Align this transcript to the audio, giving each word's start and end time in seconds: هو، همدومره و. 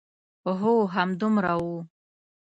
هو، 0.59 0.75
همدومره 0.95 1.53
و. 1.65 1.67